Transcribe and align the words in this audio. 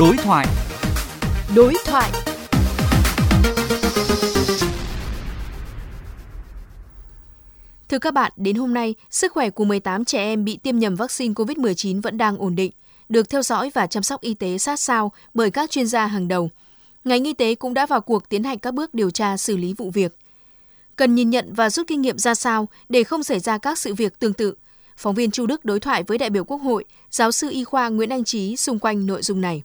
Đối 0.00 0.16
thoại. 0.16 0.46
Đối 1.56 1.74
thoại. 1.84 2.10
Thưa 7.88 7.98
các 7.98 8.14
bạn, 8.14 8.32
đến 8.36 8.56
hôm 8.56 8.74
nay, 8.74 8.94
sức 9.10 9.32
khỏe 9.32 9.50
của 9.50 9.64
18 9.64 10.04
trẻ 10.04 10.18
em 10.18 10.44
bị 10.44 10.56
tiêm 10.56 10.78
nhầm 10.78 10.96
vaccine 10.96 11.34
COVID-19 11.34 12.02
vẫn 12.02 12.18
đang 12.18 12.38
ổn 12.38 12.56
định, 12.56 12.72
được 13.08 13.28
theo 13.28 13.42
dõi 13.42 13.70
và 13.74 13.86
chăm 13.86 14.02
sóc 14.02 14.20
y 14.20 14.34
tế 14.34 14.58
sát 14.58 14.80
sao 14.80 15.12
bởi 15.34 15.50
các 15.50 15.70
chuyên 15.70 15.86
gia 15.86 16.06
hàng 16.06 16.28
đầu. 16.28 16.50
Ngành 17.04 17.24
y 17.24 17.32
tế 17.32 17.54
cũng 17.54 17.74
đã 17.74 17.86
vào 17.86 18.00
cuộc 18.00 18.28
tiến 18.28 18.44
hành 18.44 18.58
các 18.58 18.74
bước 18.74 18.94
điều 18.94 19.10
tra 19.10 19.36
xử 19.36 19.56
lý 19.56 19.74
vụ 19.78 19.90
việc. 19.90 20.16
Cần 20.96 21.14
nhìn 21.14 21.30
nhận 21.30 21.54
và 21.54 21.70
rút 21.70 21.86
kinh 21.86 22.00
nghiệm 22.00 22.18
ra 22.18 22.34
sao 22.34 22.68
để 22.88 23.04
không 23.04 23.22
xảy 23.22 23.40
ra 23.40 23.58
các 23.58 23.78
sự 23.78 23.94
việc 23.94 24.18
tương 24.18 24.32
tự. 24.32 24.54
Phóng 24.96 25.14
viên 25.14 25.30
Chu 25.30 25.46
Đức 25.46 25.64
đối 25.64 25.80
thoại 25.80 26.02
với 26.02 26.18
đại 26.18 26.30
biểu 26.30 26.44
Quốc 26.44 26.58
hội, 26.58 26.84
giáo 27.10 27.32
sư 27.32 27.50
y 27.50 27.64
khoa 27.64 27.88
Nguyễn 27.88 28.12
Anh 28.12 28.24
Trí 28.24 28.56
xung 28.56 28.78
quanh 28.78 29.06
nội 29.06 29.22
dung 29.22 29.40
này. 29.40 29.62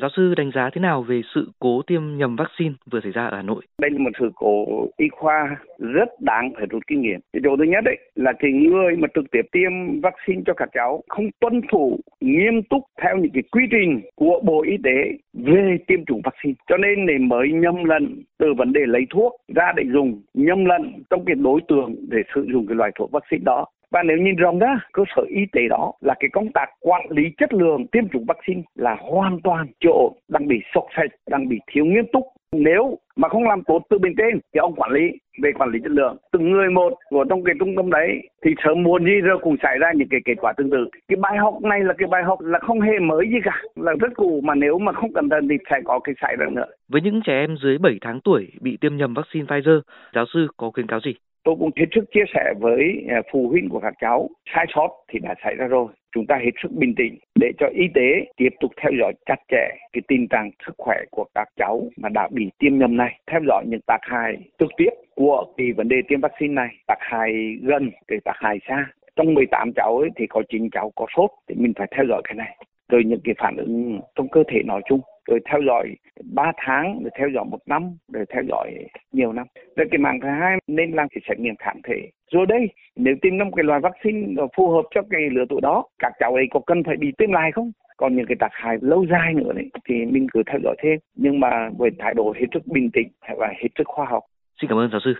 Giáo 0.00 0.10
sư 0.16 0.34
đánh 0.36 0.50
giá 0.54 0.70
thế 0.72 0.80
nào 0.80 1.02
về 1.02 1.20
sự 1.34 1.50
cố 1.58 1.82
tiêm 1.86 2.02
nhầm 2.16 2.36
vaccine 2.36 2.74
vừa 2.90 3.00
xảy 3.00 3.12
ra 3.12 3.26
ở 3.26 3.36
Hà 3.36 3.42
Nội? 3.42 3.62
Đây 3.82 3.90
là 3.90 3.98
một 3.98 4.10
sự 4.20 4.30
cố 4.34 4.66
y 4.96 5.08
khoa 5.08 5.56
rất 5.78 6.20
đáng 6.20 6.52
phải 6.56 6.66
rút 6.70 6.82
kinh 6.86 7.00
nghiệm. 7.00 7.20
Cái 7.32 7.40
điều 7.40 7.56
thứ 7.56 7.64
nhất 7.64 7.84
đấy 7.84 7.96
là 8.14 8.32
cái 8.38 8.52
người 8.52 8.96
mà 8.96 9.08
trực 9.14 9.24
tiếp 9.30 9.42
tiêm 9.52 10.00
vaccine 10.00 10.42
cho 10.46 10.54
các 10.56 10.68
cháu 10.72 11.02
không 11.08 11.26
tuân 11.40 11.60
thủ, 11.72 12.00
nghiêm 12.20 12.62
túc 12.70 12.82
theo 13.02 13.16
những 13.16 13.32
cái 13.34 13.42
quy 13.52 13.62
trình 13.70 14.00
của 14.14 14.40
Bộ 14.44 14.62
Y 14.62 14.76
tế 14.84 15.18
về 15.34 15.76
tiêm 15.86 16.04
chủng 16.04 16.22
vaccine. 16.24 16.54
Cho 16.68 16.76
nên 16.76 17.06
để 17.06 17.18
mới 17.18 17.52
nhầm 17.52 17.84
lẫn 17.84 18.22
từ 18.38 18.46
vấn 18.58 18.72
đề 18.72 18.80
lấy 18.86 19.06
thuốc 19.10 19.32
ra 19.54 19.72
để 19.76 19.82
dùng, 19.92 20.22
nhầm 20.34 20.64
lẫn 20.64 20.92
trong 21.10 21.24
cái 21.24 21.34
đối 21.34 21.60
tượng 21.68 21.94
để 22.08 22.18
sử 22.34 22.46
dụng 22.52 22.66
cái 22.66 22.76
loại 22.76 22.90
thuốc 22.98 23.10
vaccine 23.12 23.42
đó 23.44 23.66
và 23.90 24.02
nếu 24.02 24.16
nhìn 24.16 24.36
rộng 24.36 24.58
ra, 24.58 24.80
cơ 24.92 25.02
sở 25.16 25.22
y 25.28 25.40
tế 25.52 25.60
đó 25.70 25.92
là 26.00 26.14
cái 26.20 26.28
công 26.32 26.52
tác 26.52 26.66
quản 26.80 27.06
lý 27.10 27.22
chất 27.38 27.52
lượng 27.54 27.86
tiêm 27.86 28.08
chủng 28.08 28.24
vaccine 28.28 28.62
là 28.74 28.96
hoàn 29.00 29.40
toàn 29.40 29.66
chỗ 29.80 30.12
đang 30.28 30.48
bị 30.48 30.56
sọc 30.74 30.84
sạch, 30.96 31.10
đang 31.30 31.48
bị 31.48 31.58
thiếu 31.72 31.84
nghiêm 31.84 32.04
túc. 32.12 32.24
Nếu 32.52 32.98
mà 33.16 33.28
không 33.28 33.48
làm 33.48 33.62
tốt 33.66 33.82
từ 33.90 33.98
bên 33.98 34.14
trên 34.18 34.38
thì 34.54 34.58
ông 34.58 34.74
quản 34.74 34.90
lý 34.90 35.00
về 35.42 35.52
quản 35.58 35.70
lý 35.70 35.78
chất 35.82 35.92
lượng 35.92 36.16
từng 36.32 36.50
người 36.50 36.70
một 36.70 36.92
của 37.10 37.24
trong 37.28 37.44
cái 37.44 37.54
trung 37.60 37.76
tâm 37.76 37.90
đấy 37.90 38.08
thì 38.44 38.50
sớm 38.64 38.82
muộn 38.82 39.04
gì 39.04 39.20
rồi 39.20 39.38
cũng 39.42 39.56
xảy 39.62 39.78
ra 39.78 39.92
những 39.94 40.08
cái 40.10 40.20
kết 40.24 40.34
quả 40.40 40.52
tương 40.56 40.70
tự. 40.70 40.88
Cái 41.08 41.16
bài 41.16 41.38
học 41.38 41.54
này 41.62 41.80
là 41.80 41.94
cái 41.98 42.08
bài 42.10 42.22
học 42.22 42.40
là 42.40 42.58
không 42.58 42.80
hề 42.80 42.98
mới 42.98 43.28
gì 43.28 43.38
cả 43.44 43.62
là 43.76 43.92
rất 44.00 44.08
cũ 44.16 44.40
mà 44.44 44.54
nếu 44.54 44.78
mà 44.78 44.92
không 44.92 45.12
cẩn 45.12 45.28
thận 45.28 45.48
thì 45.48 45.56
sẽ 45.70 45.76
có 45.84 45.98
cái 46.04 46.14
xảy 46.20 46.36
ra 46.36 46.46
nữa. 46.50 46.66
Với 46.88 47.00
những 47.00 47.20
trẻ 47.26 47.40
em 47.40 47.56
dưới 47.62 47.78
7 47.78 47.98
tháng 48.00 48.20
tuổi 48.20 48.48
bị 48.60 48.76
tiêm 48.80 48.96
nhầm 48.96 49.14
vaccine 49.14 49.46
Pfizer 49.46 49.80
giáo 50.14 50.24
sư 50.34 50.48
có 50.56 50.70
khuyến 50.70 50.86
cáo 50.86 51.00
gì? 51.00 51.14
Tôi 51.48 51.56
cũng 51.58 51.70
hết 51.76 51.86
sức 51.94 52.04
chia 52.14 52.24
sẻ 52.34 52.54
với 52.58 53.04
à, 53.08 53.22
phụ 53.32 53.48
huynh 53.48 53.68
của 53.68 53.80
các 53.80 53.94
cháu, 54.00 54.28
sai 54.54 54.66
sót 54.74 54.88
thì 55.08 55.18
đã 55.18 55.34
xảy 55.44 55.54
ra 55.54 55.66
rồi. 55.66 55.86
Chúng 56.14 56.26
ta 56.26 56.38
hết 56.44 56.50
sức 56.62 56.72
bình 56.72 56.94
tĩnh 56.94 57.18
để 57.40 57.52
cho 57.58 57.66
y 57.66 57.84
tế 57.94 58.24
tiếp 58.36 58.48
tục 58.60 58.72
theo 58.82 58.92
dõi 59.00 59.12
chặt 59.26 59.36
chẽ 59.48 59.68
cái 59.92 60.02
tình 60.08 60.28
trạng 60.28 60.50
sức 60.66 60.72
khỏe 60.78 60.96
của 61.10 61.24
các 61.34 61.48
cháu 61.56 61.82
mà 61.96 62.08
đã 62.08 62.28
bị 62.32 62.50
tiêm 62.58 62.78
nhầm 62.78 62.96
này, 62.96 63.20
theo 63.30 63.40
dõi 63.48 63.64
những 63.66 63.80
tác 63.86 63.98
hại 64.02 64.36
trực 64.58 64.68
tiếp 64.76 64.90
của 65.14 65.44
cái 65.56 65.72
vấn 65.72 65.88
đề 65.88 65.96
tiêm 66.08 66.20
vaccine 66.20 66.54
này, 66.54 66.68
tác 66.86 66.98
hại 67.00 67.32
gần 67.62 67.90
cái 68.08 68.18
tác 68.24 68.36
hại 68.36 68.58
xa. 68.68 68.86
Trong 69.16 69.34
18 69.34 69.72
cháu 69.76 69.98
ấy 69.98 70.10
thì 70.16 70.26
có 70.26 70.42
9 70.48 70.70
cháu 70.70 70.92
có 70.96 71.06
sốt, 71.16 71.30
thì 71.48 71.54
mình 71.58 71.72
phải 71.76 71.86
theo 71.96 72.04
dõi 72.08 72.22
cái 72.24 72.34
này. 72.34 72.56
Rồi 72.88 73.04
những 73.04 73.20
cái 73.24 73.34
phản 73.38 73.56
ứng 73.56 74.00
trong 74.14 74.28
cơ 74.28 74.42
thể 74.48 74.62
nói 74.62 74.80
chung 74.88 75.00
rồi 75.28 75.40
theo 75.50 75.60
dõi 75.66 75.96
3 76.24 76.52
tháng, 76.56 76.98
rồi 77.02 77.10
theo 77.18 77.28
dõi 77.28 77.44
một 77.44 77.58
năm, 77.66 77.82
rồi 78.12 78.24
theo 78.32 78.42
dõi 78.48 78.74
nhiều 79.12 79.32
năm. 79.32 79.46
Rồi 79.76 79.86
cái 79.90 79.98
mảng 79.98 80.20
thứ 80.20 80.28
hai 80.28 80.56
nên 80.66 80.92
làm 80.92 81.08
cái 81.08 81.22
xét 81.28 81.38
nghiệm 81.38 81.56
kháng 81.58 81.80
thể. 81.84 82.10
Rồi 82.32 82.46
đây, 82.46 82.68
nếu 82.96 83.14
tiêm 83.22 83.38
năm 83.38 83.52
cái 83.52 83.64
loại 83.64 83.80
vaccine 83.80 84.42
phù 84.56 84.70
hợp 84.70 84.82
cho 84.94 85.00
cái 85.10 85.20
lứa 85.30 85.44
tuổi 85.48 85.60
đó, 85.60 85.84
các 85.98 86.12
cháu 86.18 86.34
ấy 86.34 86.46
có 86.50 86.60
cần 86.66 86.82
phải 86.84 86.96
đi 86.96 87.12
tiêm 87.18 87.32
lại 87.32 87.52
không? 87.52 87.72
Còn 87.96 88.16
những 88.16 88.26
cái 88.26 88.36
tác 88.40 88.48
hại 88.52 88.76
lâu 88.80 89.06
dài 89.10 89.34
nữa 89.34 89.52
đấy 89.52 89.70
thì 89.88 89.94
mình 90.04 90.26
cứ 90.32 90.42
theo 90.46 90.58
dõi 90.64 90.76
thêm. 90.82 90.98
Nhưng 91.14 91.40
mà 91.40 91.70
với 91.78 91.90
thái 91.98 92.14
độ 92.14 92.34
hết 92.36 92.46
sức 92.54 92.66
bình 92.66 92.90
tĩnh 92.92 93.08
và 93.38 93.48
hết 93.62 93.68
sức 93.78 93.86
khoa 93.86 94.06
học. 94.06 94.22
Xin 94.60 94.70
cảm 94.70 94.78
ơn 94.78 94.90
giáo 94.90 95.00
sư. 95.04 95.14